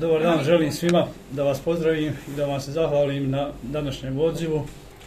Dobar 0.00 0.22
dan, 0.22 0.44
želim 0.44 0.72
svima 0.72 1.06
da 1.32 1.42
vas 1.42 1.60
pozdravim 1.60 2.12
i 2.28 2.36
da 2.36 2.46
vam 2.46 2.60
se 2.60 2.72
zahvalim 2.72 3.30
na 3.30 3.48
današnjem 3.62 4.20
odzivu 4.20 4.62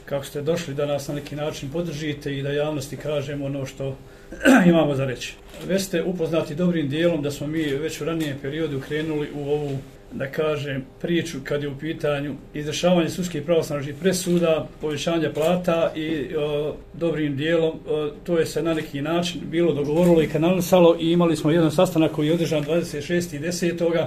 kako 0.06 0.26
ste 0.26 0.42
došli 0.42 0.74
da 0.74 0.86
nas 0.86 1.08
na 1.08 1.14
neki 1.14 1.36
način 1.36 1.70
podržite 1.70 2.38
i 2.38 2.42
da 2.42 2.52
javnosti 2.52 2.98
kažemo 2.98 3.46
ono 3.46 3.66
što 3.66 3.96
imamo 4.70 4.96
za 4.96 5.06
reći. 5.06 5.34
Već 5.68 5.82
ste 5.82 6.04
upoznati 6.04 6.56
dobrim 6.56 6.90
dijelom 6.90 7.22
da 7.22 7.32
smo 7.32 7.48
mi 7.48 7.64
već 7.64 8.02
u 8.02 8.06
ranijem 8.06 8.38
periodu 8.42 8.82
krenuli 8.88 9.28
u 9.36 9.50
ovu 9.50 9.78
da 10.12 10.32
kažem, 10.32 10.86
priču 11.02 11.38
kad 11.44 11.64
je 11.64 11.70
u 11.70 11.78
pitanju 11.80 12.36
izrašavanje 12.54 13.10
sudskih 13.10 13.42
pravosnažnih 13.42 13.96
presuda, 14.02 14.68
povećanje 14.82 15.30
plata 15.34 15.92
i 15.96 16.36
o, 16.36 16.76
dobrim 16.94 17.38
dijelom 17.38 17.80
o, 17.90 18.10
to 18.24 18.40
je 18.40 18.46
se 18.46 18.64
na 18.64 18.74
neki 18.74 19.02
način 19.02 19.42
bilo 19.52 19.74
dogovorilo 19.74 20.22
i 20.22 20.30
kanalisalo 20.30 20.98
i 21.00 21.12
imali 21.12 21.36
smo 21.36 21.52
jedan 21.52 21.72
sastanak 21.72 22.12
koji 22.12 22.28
je 22.28 22.34
održan 22.34 22.64
26.10 22.64 24.06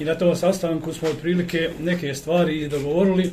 i 0.00 0.04
na 0.04 0.14
tom 0.14 0.36
sastanku 0.36 0.92
smo 0.92 1.08
otprilike 1.08 1.70
neke 1.80 2.14
stvari 2.14 2.68
dogovorili, 2.68 3.30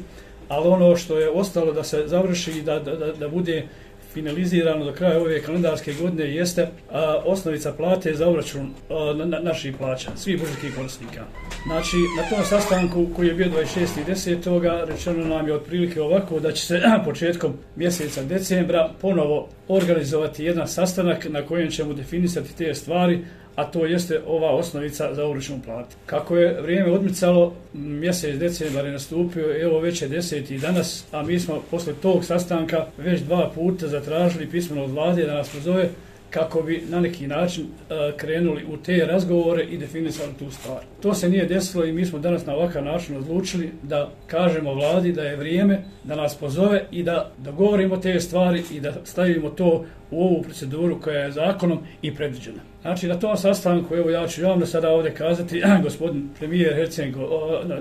ali 0.47 0.67
ono 0.67 0.95
što 0.95 1.19
je 1.19 1.29
ostalo 1.29 1.73
da 1.73 1.83
se 1.83 2.03
završi 2.07 2.51
i 2.51 2.61
da, 2.61 2.79
da, 2.79 2.95
da, 2.95 3.11
da 3.11 3.27
bude 3.27 3.67
finalizirano 4.13 4.85
do 4.85 4.93
kraja 4.93 5.19
ove 5.19 5.41
kalendarske 5.41 5.93
godine 5.93 6.35
jeste 6.35 6.67
a, 6.91 7.21
osnovica 7.25 7.73
plate 7.73 8.13
za 8.13 8.27
obračun 8.27 8.73
a, 8.89 9.13
na, 9.13 9.25
na, 9.25 9.39
naših 9.39 9.75
plaća, 9.77 10.11
svih 10.15 10.39
božskih 10.39 10.75
korisnika. 10.75 11.23
Znači, 11.67 11.97
na 12.17 12.29
tom 12.29 12.45
sastanku 12.45 13.07
koji 13.15 13.27
je 13.27 13.33
bio 13.33 13.47
26.10. 13.47 14.85
rečeno 14.85 15.25
nam 15.25 15.47
je 15.47 15.53
otprilike 15.53 16.01
ovako 16.01 16.39
da 16.39 16.51
će 16.51 16.65
se 16.65 16.81
početkom 17.05 17.53
mjeseca 17.75 18.23
decembra 18.23 18.89
ponovo 19.01 19.49
organizovati 19.67 20.43
jedan 20.43 20.67
sastanak 20.67 21.29
na 21.29 21.41
kojem 21.41 21.69
ćemo 21.71 21.93
definisati 21.93 22.57
te 22.57 22.73
stvari, 22.73 23.25
a 23.57 23.63
to 23.65 23.85
jeste 23.85 24.21
ova 24.27 24.51
osnovica 24.51 25.13
za 25.13 25.25
uračun 25.25 25.61
plate. 25.61 25.95
Kako 26.05 26.37
je 26.37 26.61
vrijeme 26.61 26.91
odmicalo, 26.91 27.53
mjesec 27.73 28.39
decembar 28.39 28.85
je 28.85 28.91
nastupio, 28.91 29.61
evo 29.61 29.79
već 29.79 30.01
je 30.01 30.07
deseti 30.07 30.57
danas, 30.57 31.05
a 31.11 31.23
mi 31.23 31.39
smo 31.39 31.63
posle 31.71 31.93
tog 32.01 32.25
sastanka 32.25 32.85
već 32.97 33.21
dva 33.21 33.51
puta 33.55 33.87
zatražili 33.87 34.49
pismeno 34.49 34.83
od 34.83 34.91
vlade 34.91 35.25
da 35.25 35.33
nas 35.33 35.49
pozove 35.49 35.89
kako 36.29 36.61
bi 36.61 36.83
na 36.89 36.99
neki 36.99 37.27
način 37.27 37.63
uh, 37.65 38.17
krenuli 38.17 38.65
u 38.73 38.77
te 38.77 39.05
razgovore 39.05 39.63
i 39.63 39.77
definisali 39.77 40.33
tu 40.39 40.51
stvar. 40.51 40.79
To 41.01 41.13
se 41.13 41.29
nije 41.29 41.45
desilo 41.45 41.85
i 41.85 41.91
mi 41.91 42.05
smo 42.05 42.19
danas 42.19 42.45
na 42.45 42.55
ovakav 42.55 42.83
način 42.83 43.17
odlučili 43.17 43.71
da 43.83 44.09
kažemo 44.27 44.73
vladi 44.73 45.13
da 45.13 45.23
je 45.23 45.35
vrijeme 45.35 45.83
da 46.03 46.15
nas 46.15 46.35
pozove 46.35 46.85
i 46.91 47.03
da 47.03 47.31
dogovorimo 47.37 47.97
te 47.97 48.19
stvari 48.19 48.63
i 48.71 48.79
da 48.79 48.93
stavimo 49.03 49.49
to 49.49 49.85
u 50.11 50.23
ovu 50.23 50.41
proceduru 50.41 51.01
koja 51.01 51.19
je 51.19 51.31
zakonom 51.31 51.79
i 52.01 52.15
predviđena. 52.15 52.59
Znači, 52.81 53.07
na 53.07 53.19
tom 53.19 53.37
sastanku, 53.37 53.95
evo 53.95 54.09
ja 54.09 54.27
ću 54.27 54.41
javno 54.41 54.65
sada 54.65 54.89
ovdje 54.89 55.13
kazati, 55.13 55.61
gospodin 55.83 56.29
premijer 56.39 56.75
Hercenko, 56.75 57.19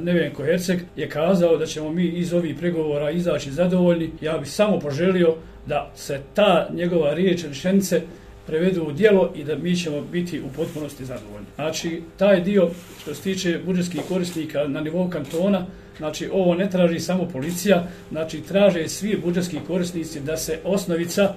Nevenko 0.01 0.45
Herceg 0.45 0.81
je 0.97 1.09
kazao 1.09 1.57
da 1.57 1.67
ćemo 1.67 1.93
mi 1.93 2.05
iz 2.05 2.35
ovih 2.35 2.57
pregovora 2.59 3.11
izaći 3.11 3.53
zadovoljni. 3.53 4.11
Ja 4.21 4.39
bih 4.39 4.51
samo 4.51 4.79
poželio 4.79 5.35
da 5.67 5.91
se 5.95 6.21
ta 6.35 6.69
njegova 6.75 7.15
riječ 7.15 7.45
rešenice 7.45 8.01
prevedu 8.47 8.83
u 8.83 8.93
dijelo 8.93 9.33
i 9.35 9.45
da 9.45 9.57
mi 9.57 9.77
ćemo 9.77 10.01
biti 10.01 10.41
u 10.41 10.49
potpunosti 10.57 11.05
zadovoljni. 11.05 11.47
Znači, 11.55 12.03
taj 12.17 12.41
dio 12.41 12.71
što 13.03 13.15
se 13.15 13.23
tiče 13.23 13.61
budžetskih 13.67 14.01
korisnika 14.09 14.69
na 14.69 14.81
nivou 14.81 15.11
kantona, 15.11 15.67
znači 15.99 16.29
ovo 16.33 16.55
ne 16.55 16.71
traži 16.71 17.01
samo 17.01 17.29
policija, 17.33 17.89
znači 18.11 18.41
traže 18.41 18.89
svi 18.89 19.21
budžetski 19.25 19.59
korisnici 19.67 20.21
da 20.21 20.37
se 20.37 20.59
osnovica 20.65 21.35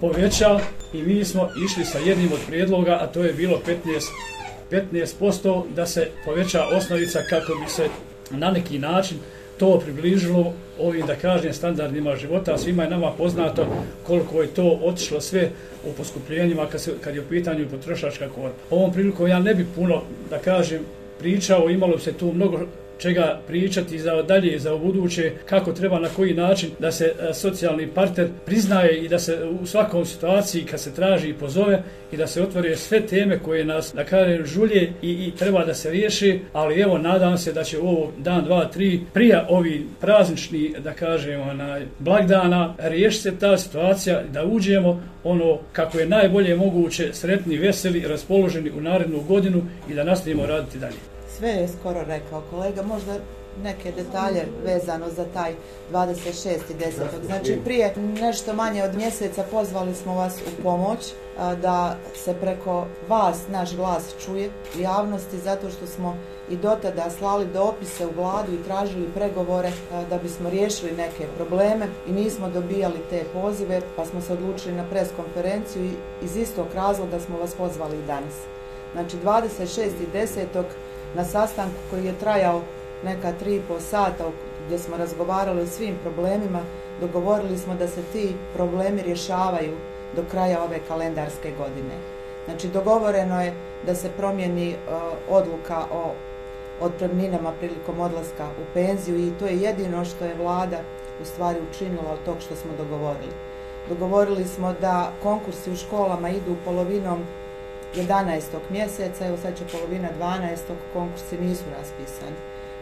poveća 0.00 0.60
i 0.92 1.02
mi 1.02 1.24
smo 1.24 1.48
išli 1.64 1.84
sa 1.84 1.98
jednim 1.98 2.32
od 2.32 2.40
prijedloga, 2.46 2.98
a 3.02 3.06
to 3.06 3.24
je 3.24 3.32
bilo 3.32 3.60
15, 4.70 4.84
15% 4.92 5.62
da 5.74 5.86
se 5.86 6.08
poveća 6.24 6.64
osnovica 6.64 7.20
kako 7.30 7.52
bi 7.64 7.70
se 7.70 7.88
na 8.30 8.50
neki 8.50 8.78
način 8.78 9.18
to 9.58 9.80
približilo 9.84 10.52
ovim, 10.78 11.06
da 11.06 11.14
kažem, 11.16 11.52
standardima 11.52 12.16
života. 12.16 12.58
Svima 12.58 12.82
je 12.82 12.90
nama 12.90 13.10
poznato 13.10 13.66
koliko 14.06 14.42
je 14.42 14.48
to 14.48 14.80
otišlo 14.82 15.20
sve 15.20 15.50
u 15.86 15.92
poskupljenjima 15.92 16.66
kad, 16.66 16.80
se, 16.80 16.92
kad 17.00 17.14
je 17.14 17.20
u 17.20 17.28
pitanju 17.28 17.68
potrošačka 17.70 18.28
korpa. 18.28 18.58
Ovom 18.70 18.92
prilikom 18.92 19.28
ja 19.28 19.38
ne 19.38 19.54
bi 19.54 19.66
puno, 19.74 20.02
da 20.30 20.38
kažem, 20.38 20.80
pričao, 21.18 21.70
imalo 21.70 21.98
se 21.98 22.12
tu 22.12 22.32
mnogo 22.32 22.60
čega 22.98 23.40
pričati 23.46 23.98
za 23.98 24.22
dalje 24.22 24.58
za 24.58 24.76
buduće 24.76 25.32
kako 25.46 25.72
treba 25.72 26.00
na 26.00 26.08
koji 26.08 26.34
način 26.34 26.70
da 26.78 26.92
se 26.92 27.04
e, 27.04 27.34
socijalni 27.34 27.86
partner 27.86 28.28
priznaje 28.46 29.04
i 29.04 29.08
da 29.08 29.18
se 29.18 29.38
u 29.62 29.66
svakom 29.66 30.04
situaciji 30.04 30.64
kad 30.64 30.80
se 30.80 30.94
traži 30.94 31.28
i 31.28 31.34
pozove 31.34 31.82
i 32.12 32.16
da 32.16 32.26
se 32.26 32.42
otvore 32.42 32.76
sve 32.76 33.00
teme 33.00 33.38
koje 33.38 33.64
nas 33.64 33.92
da 33.94 34.04
kažem 34.04 34.46
žulje 34.46 34.92
i, 35.02 35.10
i 35.10 35.32
treba 35.38 35.64
da 35.64 35.74
se 35.74 35.90
riješi 35.90 36.40
ali 36.52 36.80
evo 36.80 36.98
nadam 36.98 37.38
se 37.38 37.52
da 37.52 37.64
će 37.64 37.78
ovo 37.78 38.12
dan, 38.18 38.44
dva, 38.44 38.64
tri 38.64 39.00
prija 39.12 39.46
ovi 39.48 39.86
praznični 40.00 40.74
da 40.78 40.92
kažem 40.92 41.40
onaj 41.40 41.86
blagdana 41.98 42.74
riješiti 42.78 43.22
se 43.22 43.38
ta 43.38 43.58
situacija 43.58 44.22
da 44.32 44.44
uđemo 44.44 45.02
ono 45.24 45.58
kako 45.72 45.98
je 45.98 46.06
najbolje 46.06 46.56
moguće 46.56 47.12
sretni, 47.12 47.56
veseli, 47.56 48.08
raspoloženi 48.08 48.70
u 48.70 48.80
narednu 48.80 49.20
godinu 49.20 49.62
i 49.90 49.94
da 49.94 50.04
nastavimo 50.04 50.46
raditi 50.46 50.78
dalje 50.78 51.13
sve 51.38 51.48
je 51.48 51.68
skoro 51.68 52.02
rekao 52.06 52.42
kolega, 52.50 52.82
možda 52.82 53.14
neke 53.62 53.92
detalje 53.92 54.46
vezano 54.64 55.10
za 55.10 55.24
taj 55.34 55.54
26. 55.92 56.58
desetog. 56.78 57.24
Znači 57.26 57.58
prije 57.64 57.94
nešto 58.20 58.52
manje 58.52 58.82
od 58.82 58.94
mjeseca 58.94 59.44
pozvali 59.50 59.94
smo 59.94 60.14
vas 60.14 60.36
u 60.36 60.62
pomoć 60.62 61.12
da 61.62 61.96
se 62.14 62.34
preko 62.40 62.86
vas 63.08 63.38
naš 63.48 63.76
glas 63.76 64.14
čuje 64.24 64.50
u 64.76 64.80
javnosti 64.80 65.38
zato 65.38 65.70
što 65.70 65.86
smo 65.86 66.16
i 66.50 66.56
dotada 66.56 67.10
slali 67.18 67.46
dopise 67.46 68.06
u 68.06 68.10
vladu 68.16 68.52
i 68.52 68.62
tražili 68.64 69.08
pregovore 69.14 69.72
da 70.10 70.18
bismo 70.18 70.50
riješili 70.50 70.92
neke 70.92 71.26
probleme 71.36 71.86
i 72.08 72.12
nismo 72.12 72.48
dobijali 72.48 72.98
te 73.10 73.24
pozive 73.32 73.80
pa 73.96 74.06
smo 74.06 74.20
se 74.20 74.32
odlučili 74.32 74.74
na 74.74 74.84
preskonferenciju 74.90 75.90
iz 76.22 76.36
istog 76.36 76.66
razloga 76.74 77.20
smo 77.20 77.38
vas 77.38 77.54
pozvali 77.54 77.98
i 77.98 78.06
danas. 78.06 78.34
Znači 78.92 79.16
26 79.24 80.62
na 81.14 81.24
sastanku 81.24 81.76
koji 81.90 82.04
je 82.04 82.18
trajao 82.20 82.62
neka 83.04 83.32
tri 83.32 83.56
i 83.56 83.62
po 83.68 83.80
sata 83.80 84.24
gdje 84.66 84.78
smo 84.78 84.96
razgovarali 84.96 85.62
o 85.62 85.66
svim 85.66 85.94
problemima, 86.02 86.60
dogovorili 87.00 87.58
smo 87.58 87.74
da 87.74 87.88
se 87.88 88.02
ti 88.12 88.34
problemi 88.54 89.02
rješavaju 89.02 89.76
do 90.16 90.24
kraja 90.30 90.62
ove 90.62 90.78
kalendarske 90.88 91.52
godine. 91.58 91.94
Znači, 92.44 92.68
dogovoreno 92.68 93.42
je 93.42 93.52
da 93.86 93.94
se 93.94 94.10
promijeni 94.16 94.70
e, 94.70 94.76
odluka 95.30 95.84
o 95.92 96.12
otpremninama 96.80 97.52
prilikom 97.52 98.00
odlaska 98.00 98.46
u 98.46 98.64
penziju 98.74 99.18
i 99.18 99.32
to 99.38 99.46
je 99.46 99.60
jedino 99.60 100.04
što 100.04 100.24
je 100.24 100.34
vlada 100.34 100.80
u 101.22 101.24
stvari 101.24 101.58
učinila 101.70 102.12
od 102.12 102.18
tog 102.24 102.36
što 102.40 102.56
smo 102.56 102.70
dogovorili. 102.78 103.32
Dogovorili 103.88 104.44
smo 104.44 104.74
da 104.80 105.12
konkursi 105.22 105.70
u 105.70 105.76
školama 105.76 106.30
idu 106.30 106.56
polovinom 106.64 107.24
11. 107.96 108.42
mjeseca, 108.70 109.26
evo 109.26 109.36
sad 109.36 109.58
će 109.58 109.64
polovina 109.72 110.08
12. 110.20 110.56
konkursi 110.92 111.38
nisu 111.38 111.64
raspisani. 111.78 112.36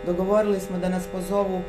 Dogovorili 0.06 0.60
smo 0.60 0.78
da 0.78 0.88
nas 0.88 1.06
pozovu 1.12 1.60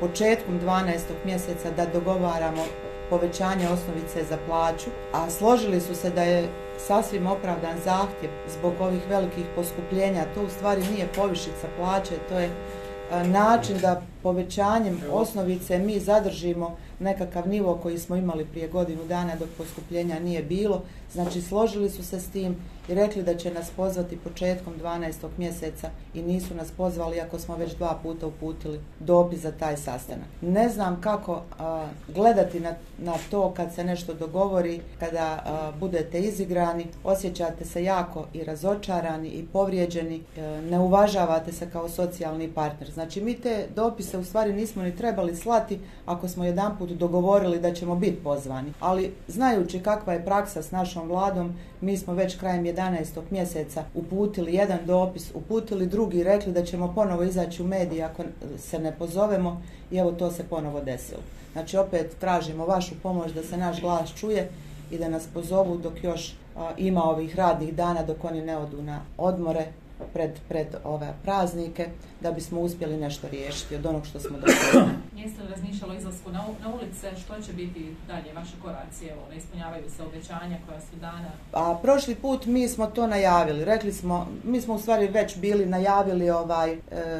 početkom 0.00 0.60
12. 0.60 0.98
mjeseca 1.24 1.70
da 1.70 1.86
dogovaramo 1.86 2.64
povećanje 3.10 3.68
osnovice 3.68 4.24
za 4.24 4.38
plaću, 4.46 4.90
a 5.12 5.30
složili 5.30 5.80
su 5.80 5.94
se 5.94 6.10
da 6.10 6.22
je 6.22 6.48
sasvim 6.78 7.26
opravdan 7.26 7.78
zahtjev 7.84 8.30
zbog 8.58 8.72
ovih 8.80 9.02
velikih 9.08 9.44
poskupljenja. 9.56 10.24
To 10.34 10.42
u 10.42 10.48
stvari 10.48 10.82
nije 10.92 11.08
povišica 11.16 11.68
plaće, 11.78 12.14
to 12.28 12.38
je 12.38 12.46
e, 12.46 13.24
način 13.24 13.78
da 13.78 14.02
povećanjem 14.22 15.00
osnovice 15.12 15.78
mi 15.78 15.98
zadržimo 15.98 16.76
nekakav 17.00 17.48
nivo 17.48 17.78
koji 17.82 17.98
smo 17.98 18.16
imali 18.16 18.44
prije 18.44 18.68
godinu 18.68 19.04
dana 19.04 19.36
dok 19.36 19.48
poskupljenja 19.58 20.18
nije 20.18 20.42
bilo. 20.42 20.82
Znači, 21.12 21.42
složili 21.42 21.90
su 21.90 22.04
se 22.04 22.20
s 22.20 22.28
tim 22.28 22.56
i 22.88 22.94
rekli 22.94 23.22
da 23.22 23.36
će 23.36 23.50
nas 23.50 23.70
pozvati 23.76 24.16
početkom 24.16 24.74
12. 24.82 25.12
mjeseca 25.38 25.90
i 26.14 26.22
nisu 26.22 26.54
nas 26.54 26.70
pozvali 26.70 27.20
ako 27.20 27.38
smo 27.38 27.56
već 27.56 27.74
dva 27.74 27.98
puta 28.02 28.26
uputili 28.26 28.80
dopis 29.00 29.40
za 29.40 29.52
taj 29.52 29.76
sastanak. 29.76 30.26
Ne 30.40 30.68
znam 30.68 31.00
kako 31.00 31.42
a, 31.58 31.86
gledati 32.14 32.60
na, 32.60 32.74
na 32.98 33.14
to 33.30 33.50
kad 33.56 33.74
se 33.74 33.84
nešto 33.84 34.14
dogovori, 34.14 34.80
kada 35.00 35.42
a, 35.44 35.72
budete 35.80 36.20
izigrani, 36.20 36.86
osjećate 37.04 37.64
se 37.64 37.84
jako 37.84 38.26
i 38.32 38.44
razočarani 38.44 39.28
i 39.28 39.46
povrijeđeni, 39.46 40.22
a, 40.36 40.40
e, 40.40 40.62
ne 40.62 40.78
uvažavate 40.78 41.52
se 41.52 41.70
kao 41.70 41.88
socijalni 41.88 42.48
partner. 42.48 42.90
Znači, 42.90 43.20
mi 43.20 43.34
te 43.34 43.66
dopise 43.74 44.18
u 44.18 44.24
stvari 44.24 44.52
nismo 44.52 44.82
ni 44.82 44.96
trebali 44.96 45.36
slati 45.36 45.78
ako 46.06 46.28
smo 46.28 46.44
jedan 46.44 46.78
put 46.78 46.89
dogovorili 46.94 47.60
da 47.60 47.74
ćemo 47.74 47.94
biti 47.94 48.16
pozvani. 48.24 48.72
Ali, 48.80 49.12
znajući 49.28 49.80
kakva 49.80 50.12
je 50.12 50.24
praksa 50.24 50.62
s 50.62 50.70
našom 50.70 51.08
vladom, 51.08 51.54
mi 51.80 51.96
smo 51.96 52.14
već 52.14 52.38
krajem 52.38 52.64
11. 52.64 53.20
mjeseca 53.30 53.84
uputili 53.94 54.54
jedan 54.54 54.78
dopis, 54.86 55.30
uputili 55.34 55.86
drugi, 55.86 56.22
rekli 56.22 56.52
da 56.52 56.64
ćemo 56.64 56.92
ponovo 56.94 57.22
izaći 57.22 57.62
u 57.62 57.66
mediji 57.66 58.02
ako 58.02 58.22
se 58.58 58.78
ne 58.78 58.92
pozovemo 58.98 59.62
i 59.90 59.96
evo 59.96 60.12
to 60.12 60.30
se 60.30 60.44
ponovo 60.44 60.80
desilo. 60.80 61.20
Znači 61.52 61.76
opet 61.76 62.16
tražimo 62.20 62.66
vašu 62.66 62.94
pomoć 63.02 63.32
da 63.32 63.42
se 63.42 63.56
naš 63.56 63.80
glas 63.80 64.14
čuje 64.14 64.48
i 64.90 64.98
da 64.98 65.08
nas 65.08 65.26
pozovu 65.34 65.78
dok 65.78 66.04
još 66.04 66.34
a, 66.56 66.70
ima 66.78 67.04
ovih 67.04 67.36
radnih 67.36 67.74
dana 67.74 68.02
dok 68.02 68.24
oni 68.24 68.40
ne 68.40 68.56
odu 68.56 68.82
na 68.82 69.00
odmore 69.18 69.66
pred, 70.12 70.30
pred 70.48 70.66
ove 70.84 71.14
praznike 71.22 71.88
da 72.20 72.32
bismo 72.32 72.60
uspjeli 72.60 72.96
nešto 72.96 73.28
riješiti 73.28 73.74
od 73.74 73.86
onog 73.86 74.06
što 74.06 74.20
smo 74.20 74.38
dobili. 74.38 74.94
Jeste 75.16 75.42
li 75.42 75.48
razmišljalo 75.48 75.94
izlasku 75.94 76.30
na, 76.30 76.44
na 76.62 76.74
ulice, 76.74 77.10
što 77.24 77.42
će 77.46 77.52
biti 77.52 77.94
dalje 78.06 78.32
vaše 78.34 78.52
koracije, 78.62 79.12
evo, 79.12 79.20
ne 79.30 79.36
ispunjavaju 79.36 79.90
se 79.96 80.02
obećanja 80.02 80.58
koja 80.68 80.80
su 80.80 80.96
dana? 81.00 81.30
A 81.52 81.78
prošli 81.82 82.14
put 82.14 82.46
mi 82.46 82.68
smo 82.68 82.86
to 82.86 83.06
najavili, 83.06 83.64
rekli 83.64 83.92
smo, 83.92 84.26
mi 84.44 84.60
smo 84.60 84.74
u 84.74 84.78
stvari 84.78 85.08
već 85.08 85.38
bili 85.38 85.66
najavili 85.66 86.30
ovaj 86.30 86.72
e, 86.72 86.78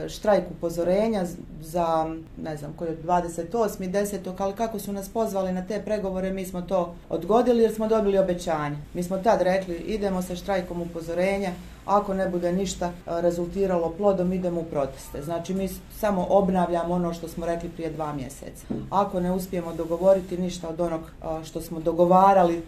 štrajk 0.08 0.44
upozorenja 0.50 1.24
za, 1.60 2.14
ne 2.42 2.56
znam, 2.56 2.72
koji 2.72 2.88
je 2.88 3.02
28. 3.02 3.90
10. 3.90 4.34
ali 4.38 4.54
kako 4.54 4.78
su 4.78 4.92
nas 4.92 5.08
pozvali 5.08 5.52
na 5.52 5.66
te 5.66 5.82
pregovore, 5.84 6.32
mi 6.32 6.46
smo 6.46 6.62
to 6.62 6.94
odgodili 7.08 7.62
jer 7.62 7.74
smo 7.74 7.88
dobili 7.88 8.18
obećanje. 8.18 8.76
Mi 8.94 9.02
smo 9.02 9.18
tad 9.18 9.42
rekli, 9.42 9.74
idemo 9.74 10.22
sa 10.22 10.36
štrajkom 10.36 10.82
upozorenja, 10.82 11.50
ako 11.86 12.14
ne 12.14 12.28
bude 12.28 12.52
ništa 12.52 12.86
e, 12.86 12.92
rezultiralo 13.06 13.94
plodom, 13.96 14.32
idemo 14.32 14.60
u 14.60 14.64
proteste. 14.64 15.22
Znači, 15.22 15.54
mi 15.54 15.68
samo 15.98 16.26
obnavljamo 16.30 16.94
ono 16.94 17.14
što 17.14 17.28
smo 17.28 17.46
rekli 17.46 17.68
prije 17.80 17.92
dva 17.92 18.12
mjeseca. 18.12 18.66
Ako 18.90 19.20
ne 19.20 19.32
uspijemo 19.32 19.74
dogovoriti 19.74 20.38
ništa 20.38 20.68
od 20.68 20.80
onog 20.80 21.00
što 21.44 21.60
smo 21.60 21.80
dogovarali 21.80 22.62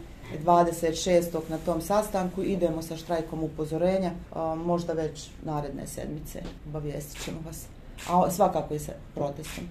26. 0.44 1.40
na 1.48 1.58
tom 1.58 1.80
sastanku, 1.80 2.42
idemo 2.42 2.82
sa 2.82 2.96
štrajkom 2.96 3.42
upozorenja, 3.42 4.10
možda 4.64 4.92
već 4.92 5.28
naredne 5.44 5.86
sedmice, 5.86 6.42
obavijestit 6.68 7.24
ćemo 7.24 7.38
vas. 7.46 7.66
A 8.10 8.30
svakako 8.30 8.74
i 8.74 8.78
sa 8.78 8.92
protestom. 9.14 9.64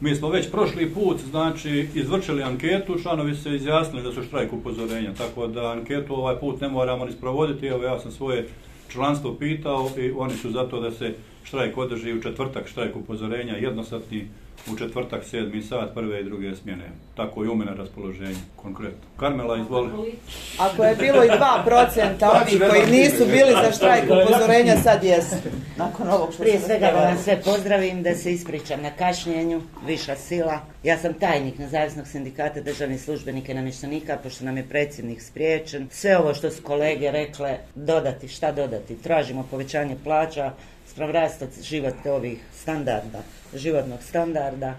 Mi 0.00 0.14
smo 0.14 0.28
već 0.28 0.50
prošli 0.50 0.94
put, 0.94 1.20
znači, 1.30 1.88
izvršili 1.94 2.42
anketu, 2.42 2.98
članovi 3.02 3.36
se 3.36 3.54
izjasnili 3.54 4.02
da 4.02 4.12
su 4.12 4.22
štrajk 4.22 4.52
upozorenja, 4.52 5.14
tako 5.14 5.46
da 5.46 5.70
anketu 5.70 6.14
ovaj 6.14 6.40
put 6.40 6.60
ne 6.60 6.68
moramo 6.68 7.04
ni 7.04 7.12
sprovoditi. 7.12 7.66
Evo, 7.66 7.82
ja 7.82 7.98
sam 7.98 8.10
svoje 8.10 8.48
članstvo 8.88 9.34
pitao 9.34 9.90
i 9.98 10.12
oni 10.16 10.34
su 10.34 10.50
zato 10.50 10.80
da 10.80 10.90
se 10.90 11.14
štrajk 11.44 11.76
održi 11.78 12.12
u 12.12 12.22
četvrtak, 12.22 12.68
štrajk 12.68 12.96
upozorenja, 12.96 13.56
jednostatni 13.56 14.28
u 14.72 14.76
četvrtak, 14.76 15.24
sedmi 15.24 15.62
sat, 15.62 15.94
prve 15.94 16.20
i 16.20 16.24
druge 16.24 16.54
smjene. 16.56 16.90
Tako 17.16 17.44
i 17.44 17.48
u 17.48 17.54
mene 17.54 17.74
raspoloženje, 17.74 18.36
konkretno. 18.56 19.08
Karmela, 19.16 19.56
izvoli. 19.56 20.14
Ako 20.58 20.84
je 20.84 20.96
bilo 20.96 21.24
i 21.24 21.28
2% 21.28 22.40
onih 22.42 22.62
koji 22.70 23.00
nisu 23.00 23.24
bili 23.24 23.52
za 23.64 23.72
štrajk 23.72 24.04
upozorenja, 24.04 24.76
sad 24.76 25.04
jesu. 25.04 25.36
Nakon 25.76 26.08
ovog 26.08 26.32
što 26.32 26.42
Prije 26.42 26.60
svega 26.60 26.86
da 26.86 27.08
vam 27.08 27.18
sve 27.18 27.40
pozdravim, 27.44 28.02
da 28.02 28.14
se 28.14 28.32
ispričam 28.32 28.82
na 28.82 28.90
kašnjenju, 28.90 29.62
viša 29.86 30.16
sila. 30.16 30.60
Ja 30.82 30.98
sam 30.98 31.14
tajnik 31.14 31.58
Nezavisnog 31.58 32.06
sindikata 32.06 32.60
državnih 32.60 33.02
službenika 33.02 33.52
i 33.52 33.54
namještenika, 33.54 34.18
pošto 34.22 34.44
nam 34.44 34.56
je 34.56 34.68
predsjednik 34.68 35.22
spriječen. 35.22 35.88
Sve 35.90 36.18
ovo 36.18 36.34
što 36.34 36.50
su 36.50 36.62
kolege 36.62 37.10
rekle, 37.10 37.58
dodati, 37.74 38.28
šta 38.28 38.52
dodati? 38.52 39.02
Tražimo 39.02 39.46
povećanje 39.50 39.96
plaća, 40.04 40.52
spravrastat 40.86 41.48
život 41.62 42.06
ovih 42.06 42.38
standarda, 42.62 43.22
životnog 43.58 44.02
standarda. 44.02 44.74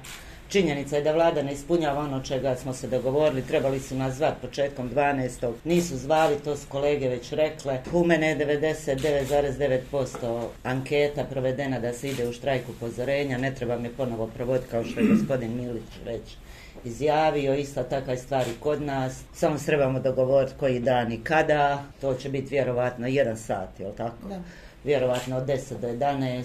Činjenica 0.49 0.95
je 0.95 1.03
da 1.03 1.11
vlada 1.11 1.43
ne 1.43 1.53
ispunjava 1.53 2.01
ono 2.01 2.23
čega 2.23 2.55
smo 2.55 2.73
se 2.73 2.87
dogovorili, 2.87 3.41
trebali 3.41 3.79
su 3.79 3.95
nas 3.95 4.15
zvati 4.15 4.41
početkom 4.41 4.89
12. 4.89 5.51
Nisu 5.63 5.97
zvali, 5.97 6.35
to 6.43 6.55
su 6.55 6.67
kolege 6.69 7.09
već 7.09 7.31
rekle. 7.31 7.81
U 7.93 8.05
mene 8.05 8.29
je 8.29 8.37
99,9% 8.37 10.47
anketa 10.63 11.23
provedena 11.23 11.79
da 11.79 11.93
se 11.93 12.09
ide 12.09 12.27
u 12.27 12.33
štrajku 12.33 12.71
pozorenja, 12.79 13.37
ne 13.37 13.55
treba 13.55 13.77
mi 13.77 13.89
ponovo 13.89 14.27
provoditi 14.27 14.71
kao 14.71 14.83
što 14.83 14.99
je 14.99 15.07
gospodin 15.07 15.55
Milić 15.55 15.91
već 16.05 16.35
izjavio, 16.83 17.55
ista 17.55 17.83
takva 17.83 18.17
stvari 18.17 18.49
kod 18.59 18.81
nas. 18.81 19.21
Samo 19.33 19.57
se 19.57 19.65
trebamo 19.65 19.99
dogovoriti 19.99 20.53
koji 20.59 20.79
dan 20.79 21.11
i 21.11 21.23
kada, 21.23 21.83
to 22.01 22.13
će 22.13 22.29
biti 22.29 22.49
vjerovatno 22.49 23.07
jedan 23.07 23.37
sat, 23.37 23.79
je 23.79 23.95
tako? 23.97 24.27
Da 24.29 24.39
vjerovatno 24.85 25.37
od 25.37 25.45
10 25.45 25.79
do 25.81 25.87
11, 25.87 26.43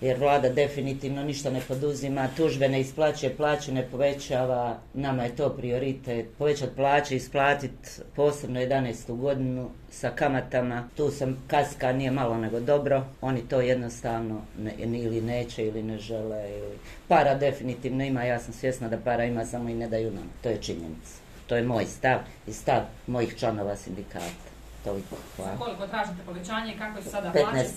jer 0.00 0.18
vlada 0.18 0.48
definitivno 0.48 1.22
ništa 1.22 1.50
ne 1.50 1.60
poduzima, 1.68 2.28
tužbe 2.36 2.68
ne 2.68 2.80
isplaćuje, 2.80 3.36
plaće 3.36 3.72
ne 3.72 3.82
povećava, 3.82 4.78
nama 4.94 5.24
je 5.24 5.36
to 5.36 5.48
prioritet. 5.48 6.26
Povećat 6.38 6.70
plaće, 6.76 7.16
isplatit 7.16 8.00
posebno 8.16 8.60
11. 8.60 9.16
godinu 9.16 9.70
sa 9.90 10.10
kamatama, 10.10 10.88
tu 10.96 11.10
sam 11.10 11.36
kaska 11.46 11.92
nije 11.92 12.10
malo 12.10 12.38
nego 12.38 12.60
dobro, 12.60 13.04
oni 13.20 13.40
to 13.48 13.60
jednostavno 13.60 14.40
ne, 14.58 14.72
ili 14.78 15.20
neće 15.20 15.66
ili 15.66 15.82
ne 15.82 15.98
žele. 15.98 16.50
Ili... 16.50 16.78
Para 17.08 17.34
definitivno 17.34 18.04
ima, 18.04 18.24
ja 18.24 18.40
sam 18.40 18.54
svjesna 18.54 18.88
da 18.88 18.98
para 18.98 19.24
ima, 19.24 19.46
samo 19.46 19.68
i 19.68 19.74
ne 19.74 19.88
daju 19.88 20.10
nam, 20.10 20.30
to 20.42 20.48
je 20.48 20.62
činjenica. 20.62 21.24
To 21.46 21.56
je 21.56 21.62
moj 21.62 21.84
stav 21.84 22.18
i 22.46 22.52
stav 22.52 22.82
mojih 23.06 23.34
članova 23.38 23.76
sindikata 23.76 24.53
toliko. 24.84 25.16
Hvala. 25.36 25.56
Koliko 25.58 25.86
tražite 25.86 26.18
povećanje 26.26 26.74
i 26.74 26.78
kako 26.78 26.98
je 26.98 27.04
sada 27.04 27.32
15%. 27.32 27.74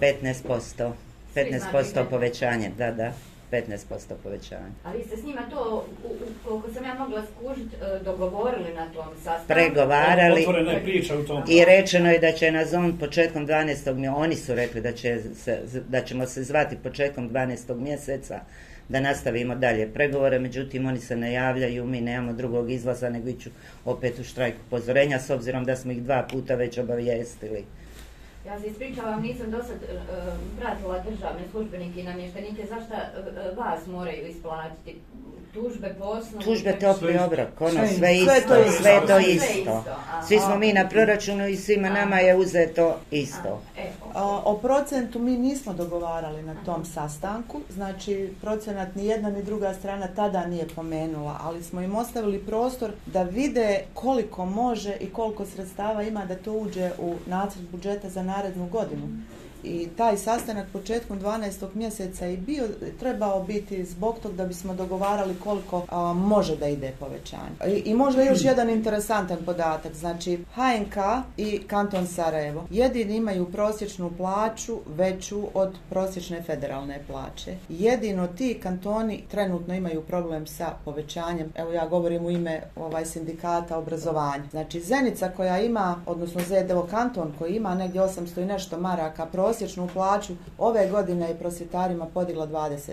plaće? 0.00 0.22
15%. 0.22 0.92
15% 1.34 2.04
povećanje, 2.10 2.70
da, 2.78 2.90
da. 2.90 3.12
15% 3.52 4.14
povećanje. 4.22 4.72
Ali 4.84 5.04
ste 5.04 5.16
s 5.16 5.24
njima 5.24 5.42
to, 5.50 5.86
koliko 6.44 6.70
sam 6.72 6.84
ja 6.84 6.94
mogla 6.94 7.22
skužiti, 7.22 7.76
e, 7.76 7.98
dogovorili 8.04 8.74
na 8.74 8.86
tom 8.86 9.06
sastanku? 9.14 9.46
Pregovarali. 9.46 10.40
Otvorena 10.40 10.72
je 10.72 10.82
priča 10.82 11.18
u 11.18 11.22
tom. 11.22 11.42
I 11.48 11.64
rečeno 11.64 12.10
je 12.10 12.18
da 12.18 12.32
će 12.32 12.50
nas 12.50 12.72
on 12.72 12.98
početkom 12.98 13.46
12. 13.46 14.14
Oni 14.16 14.36
su 14.36 14.54
rekli 14.54 14.80
da, 14.80 14.92
će 14.92 15.20
se, 15.34 15.60
da 15.88 16.00
ćemo 16.00 16.26
se 16.26 16.42
zvati 16.42 16.76
početkom 16.76 17.30
12. 17.30 17.74
mjeseca 17.80 18.40
da 18.88 19.00
nastavimo 19.00 19.54
dalje 19.54 19.92
pregovore, 19.92 20.38
međutim 20.38 20.86
oni 20.86 21.00
se 21.00 21.16
ne 21.16 21.32
javljaju, 21.32 21.86
mi 21.86 22.00
nemamo 22.00 22.32
drugog 22.32 22.70
izlaza 22.70 23.10
nego 23.10 23.28
iću 23.28 23.50
opet 23.84 24.18
u 24.18 24.24
štrajk 24.24 24.54
upozorenja 24.66 25.18
s 25.20 25.30
obzirom 25.30 25.64
da 25.64 25.76
smo 25.76 25.92
ih 25.92 26.02
dva 26.02 26.26
puta 26.30 26.54
već 26.54 26.78
obavijestili. 26.78 27.64
Ja 28.46 28.60
se 28.60 28.66
ispričavam, 28.66 29.22
nisam 29.22 29.50
do 29.50 29.62
sad 29.62 29.76
uh, 29.82 30.34
pratila 30.60 30.98
državne 30.98 31.42
službenike 31.50 32.00
i 32.00 32.04
namještenike, 32.04 32.66
zašto 32.66 32.94
uh, 32.94 33.58
vas 33.58 33.86
moraju 33.86 34.26
isplatiti? 34.26 35.00
tužbe 35.56 35.94
poslovne. 35.98 36.44
Tužbe 36.44 36.78
topli 36.78 37.18
obrok, 37.18 37.60
ono 37.60 37.70
sve, 37.70 37.88
sve 37.88 38.16
isto, 38.16 38.30
sve 38.32 38.42
to 38.48 38.60
isto. 38.60 38.82
Sve 38.82 39.06
to 39.06 39.18
isto. 39.18 39.84
Svi 40.26 40.38
smo 40.38 40.58
mi 40.58 40.72
na 40.72 40.88
proračunu 40.88 41.48
i 41.48 41.56
svima 41.56 41.88
nama 41.90 42.16
je 42.16 42.36
uzeto 42.36 42.96
isto. 43.10 43.62
E, 43.78 43.90
o 44.44 44.58
procentu 44.62 45.18
mi 45.18 45.38
nismo 45.38 45.72
dogovarali 45.72 46.42
na 46.42 46.54
tom 46.64 46.84
sastanku, 46.84 47.60
znači 47.70 48.32
procenat 48.40 48.94
ni 48.94 49.06
jedna 49.06 49.30
ni 49.30 49.42
druga 49.42 49.74
strana 49.74 50.08
tada 50.16 50.46
nije 50.46 50.68
pomenula, 50.74 51.40
ali 51.42 51.62
smo 51.62 51.80
im 51.80 51.96
ostavili 51.96 52.38
prostor 52.38 52.90
da 53.06 53.22
vide 53.22 53.80
koliko 53.94 54.44
može 54.44 54.96
i 55.00 55.10
koliko 55.10 55.46
sredstava 55.46 56.02
ima 56.02 56.24
da 56.24 56.34
to 56.34 56.52
uđe 56.52 56.90
u 56.98 57.14
nacrt 57.26 57.62
budžeta 57.72 58.08
za 58.08 58.22
narednu 58.22 58.35
godinu 58.70 59.08
i 59.66 59.88
taj 59.96 60.16
sastanak 60.16 60.66
početkom 60.72 61.20
12. 61.20 61.66
mjeseca 61.74 62.26
je 62.26 62.36
bio, 62.36 62.68
trebao 63.00 63.42
biti 63.42 63.84
zbog 63.84 64.18
tog 64.22 64.36
da 64.36 64.44
bismo 64.44 64.74
dogovarali 64.74 65.34
koliko 65.44 65.86
a, 65.88 66.12
može 66.12 66.56
da 66.56 66.68
ide 66.68 66.92
povećanje. 67.00 67.76
I, 67.76 67.90
I 67.90 67.94
možda 67.94 68.22
još 68.22 68.44
jedan 68.44 68.70
interesantan 68.70 69.38
podatak, 69.46 69.94
znači 69.94 70.44
HNK 70.54 70.96
i 71.36 71.58
Kanton 71.66 72.06
Sarajevo 72.06 72.66
jedini 72.70 73.16
imaju 73.16 73.52
prosječnu 73.52 74.12
plaću 74.16 74.78
veću 74.86 75.42
od 75.54 75.74
prosječne 75.90 76.42
federalne 76.42 77.02
plaće. 77.06 77.56
Jedino 77.68 78.26
ti 78.26 78.60
kantoni 78.62 79.24
trenutno 79.30 79.74
imaju 79.74 80.02
problem 80.02 80.46
sa 80.46 80.72
povećanjem, 80.84 81.52
evo 81.54 81.72
ja 81.72 81.86
govorim 81.86 82.26
u 82.26 82.30
ime 82.30 82.62
ovaj 82.76 83.06
sindikata 83.06 83.78
obrazovanja. 83.78 84.44
Znači 84.50 84.80
Zenica 84.80 85.28
koja 85.36 85.60
ima, 85.60 86.02
odnosno 86.06 86.40
Zedevo 86.40 86.86
kanton 86.90 87.32
koji 87.38 87.56
ima 87.56 87.74
negdje 87.74 88.00
800 88.00 88.42
i 88.42 88.46
nešto 88.46 88.80
maraka 88.80 89.26
prosječna 89.26 89.55
prosječnu 89.56 89.88
plaću 89.92 90.32
ove 90.58 90.90
godine 90.90 91.28
je 91.28 91.38
prosvjetarima 91.38 92.06
podigla 92.06 92.46
20%. 92.46 92.92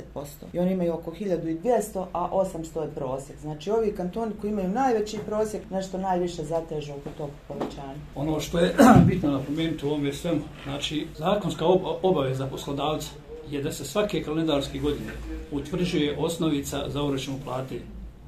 I 0.54 0.60
oni 0.60 0.72
imaju 0.72 0.94
oko 0.94 1.12
1200, 1.12 2.06
a 2.14 2.30
800 2.32 2.82
je 2.82 2.92
prosjek. 2.96 3.40
Znači 3.40 3.72
ovi 3.72 3.96
kantoni 3.96 4.32
koji 4.42 4.52
imaju 4.52 4.70
najveći 4.70 5.20
prosjek, 5.26 5.70
nešto 5.70 5.98
najviše 5.98 6.44
zatežu 6.44 6.92
oko 6.92 7.10
tog 7.18 7.30
povećanja. 7.48 8.00
Ono 8.16 8.40
što 8.40 8.60
je 8.60 8.76
bitno 9.10 9.32
napomenuti 9.32 9.86
u 9.86 9.90
ovom 9.90 10.06
je 10.06 10.14
svemu, 10.14 10.42
znači 10.64 11.08
zakonska 11.18 11.66
obaveza 12.02 12.48
poslodavca 12.48 13.10
je 13.50 13.64
da 13.64 13.72
se 13.72 13.86
svake 13.86 14.24
kalendarske 14.24 14.80
godine 14.80 15.12
utvrđuje 15.52 16.18
osnovica 16.18 16.90
za 16.90 17.04
uračun 17.04 17.36
plate 17.46 17.80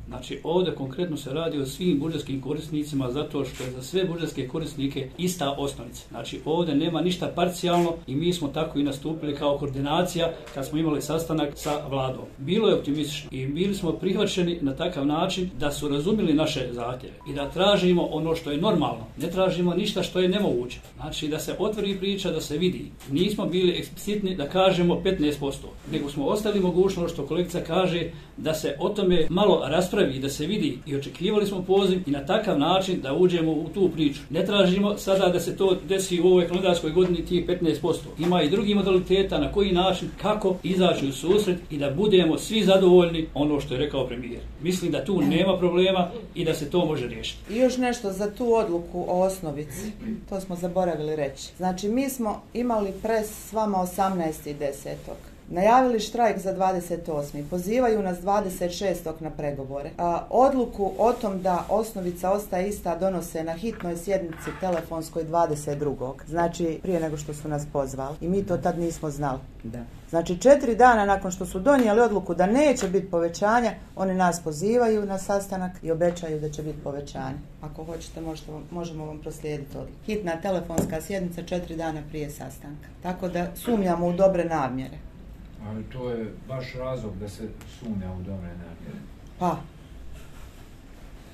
Znači, 0.08 0.40
ovdje 0.44 0.76
konkretno 0.76 1.18
se 1.18 1.34
radi 1.34 1.60
o 1.60 1.66
svim 1.66 2.00
budžetskim 2.00 2.42
korisnicima 2.42 3.12
zato 3.12 3.46
što 3.46 3.64
je 3.64 3.72
za 3.72 3.82
sve 3.82 4.06
budžetske 4.06 4.48
korisnike 4.48 5.10
ista 5.18 5.52
osnovica. 5.52 6.02
Znači, 6.10 6.40
ovdje 6.46 6.76
nema 6.76 7.02
ništa 7.02 7.32
parcijalno 7.36 7.94
i 8.08 8.16
mi 8.16 8.34
smo 8.34 8.48
tako 8.48 8.80
i 8.80 8.84
nastupili 8.84 9.36
kao 9.36 9.58
koordinacija 9.58 10.34
kad 10.54 10.68
smo 10.68 10.78
imali 10.78 11.02
sastanak 11.02 11.50
sa 11.56 11.88
vladom. 11.90 12.26
Bilo 12.38 12.68
je 12.68 12.76
optimistično 12.76 13.30
i 13.32 13.46
bili 13.46 13.76
smo 13.76 13.92
prihvaćeni 13.92 14.60
na 14.62 14.76
takav 14.76 15.06
način 15.06 15.50
da 15.60 15.72
su 15.72 15.88
razumili 15.88 16.34
naše 16.34 16.70
zahtjeve 16.72 17.14
i 17.30 17.34
da 17.34 17.50
tražimo 17.50 18.06
ono 18.06 18.36
što 18.36 18.52
je 18.52 18.62
normalno. 18.62 19.06
Ne 19.18 19.30
tražimo 19.30 19.74
ništa 19.74 20.04
što 20.04 20.20
je 20.20 20.30
nemoguće. 20.30 20.80
Znači, 20.96 21.28
da 21.28 21.40
se 21.40 21.56
otvori 21.60 21.98
priča, 21.98 22.32
da 22.32 22.42
se 22.42 22.58
vidi. 22.58 22.92
Nismo 23.12 23.46
bili 23.46 23.78
eksplicitni 23.80 24.36
da 24.36 24.50
kažemo 24.50 24.96
15%, 24.96 25.54
nego 25.92 26.10
smo 26.10 26.26
ostali 26.26 26.60
mogućnost 26.60 27.14
što 27.14 27.26
kolegica 27.26 27.60
kaže 27.68 28.10
da 28.38 28.54
se 28.54 28.76
o 28.80 28.90
tome 28.90 29.28
malo 29.30 29.62
raspravljamo 29.66 29.95
raspravi 29.96 30.16
i 30.16 30.20
da 30.20 30.30
se 30.30 30.46
vidi 30.46 30.80
i 30.86 30.96
očekivali 30.96 31.48
smo 31.48 31.64
poziv 31.64 32.02
i 32.06 32.12
na 32.12 32.26
takav 32.26 32.60
način 32.60 33.02
da 33.02 33.14
uđemo 33.14 33.52
u 33.52 33.70
tu 33.74 33.90
priču. 33.94 34.22
Ne 34.30 34.46
tražimo 34.46 34.98
sada 34.98 35.30
da 35.30 35.40
se 35.40 35.58
to 35.58 35.78
desi 35.88 36.22
u 36.22 36.28
ovoj 36.28 36.48
kalendarskoj 36.48 36.92
godini 36.92 37.26
tih 37.26 37.48
15%. 37.48 37.96
Ima 38.20 38.42
i 38.42 38.50
drugi 38.50 38.76
modaliteta 38.76 39.40
na 39.40 39.52
koji 39.52 39.72
način, 39.72 40.10
kako 40.22 40.56
izaći 40.64 41.08
u 41.08 41.12
susret 41.12 41.58
i 41.70 41.78
da 41.78 41.90
budemo 41.90 42.38
svi 42.38 42.64
zadovoljni 42.64 43.28
ono 43.34 43.60
što 43.60 43.74
je 43.74 43.80
rekao 43.80 44.08
premijer. 44.08 44.42
Mislim 44.62 44.92
da 44.92 45.06
tu 45.06 45.22
nema 45.22 45.58
problema 45.58 46.08
i 46.36 46.46
da 46.46 46.54
se 46.54 46.70
to 46.70 46.86
može 46.86 47.08
riješiti. 47.08 47.54
I 47.54 47.58
još 47.58 47.78
nešto 47.78 48.12
za 48.12 48.32
tu 48.32 48.54
odluku 48.54 49.06
o 49.08 49.22
osnovici. 49.22 49.92
To 50.30 50.40
smo 50.40 50.56
zaboravili 50.56 51.16
reći. 51.16 51.44
Znači, 51.58 51.90
mi 51.90 52.10
smo 52.10 52.42
imali 52.54 52.92
pres 53.04 53.50
s 53.50 53.54
vama 53.54 53.78
18.10. 53.78 55.35
Najavili 55.50 56.00
štrajk 56.00 56.40
za 56.40 56.56
28. 56.56 57.44
Pozivaju 57.50 58.04
nas 58.04 58.18
26. 58.18 59.12
na 59.20 59.30
pregovore. 59.30 59.90
A, 59.98 60.22
odluku 60.30 60.92
o 60.98 61.14
tom 61.14 61.42
da 61.42 61.66
osnovica 61.70 62.32
ostaje 62.32 62.70
ista 62.70 62.96
donose 62.96 63.44
na 63.44 63.54
hitnoj 63.54 63.98
sjednici 63.98 64.50
telefonskoj 64.60 65.24
22. 65.24 66.14
Znači 66.28 66.80
prije 66.82 67.00
nego 67.00 67.18
što 67.18 67.34
su 67.34 67.48
nas 67.48 67.66
pozvali. 67.74 68.16
I 68.22 68.28
mi 68.28 68.46
to 68.46 68.58
tad 68.58 68.80
nismo 68.80 69.10
znali. 69.10 69.40
Da. 69.64 69.80
Znači 70.10 70.38
četiri 70.38 70.76
dana 70.76 71.06
nakon 71.06 71.32
što 71.32 71.46
su 71.46 71.60
donijeli 71.60 72.02
odluku 72.02 72.36
da 72.36 72.46
neće 72.46 72.88
biti 72.88 73.12
povećanja, 73.12 73.72
oni 73.96 74.14
nas 74.14 74.44
pozivaju 74.44 75.06
na 75.06 75.18
sastanak 75.18 75.72
i 75.84 75.92
obećaju 75.92 76.40
da 76.40 76.50
će 76.50 76.64
biti 76.64 76.80
povećanje. 76.84 77.38
Ako 77.62 77.84
hoćete, 77.84 78.22
možete, 78.22 78.52
možemo 78.72 79.06
vam 79.06 79.20
proslijediti 79.20 79.78
odluku. 79.78 79.98
Hitna 80.06 80.42
telefonska 80.42 81.02
sjednica 81.02 81.44
četiri 81.44 81.76
dana 81.76 82.02
prije 82.10 82.30
sastanka. 82.30 82.88
Tako 83.04 83.28
da 83.28 83.48
sumnjamo 83.56 84.08
u 84.08 84.14
dobre 84.14 84.46
namjere. 84.46 84.98
Ali 85.68 85.84
to 85.84 86.10
je 86.10 86.34
baš 86.48 86.74
razlog 86.74 87.18
da 87.20 87.30
se 87.30 87.50
sumnja 87.80 88.12
u 88.12 88.18
dobre 88.18 88.48
energije. 88.48 89.02
Pa, 89.40 89.58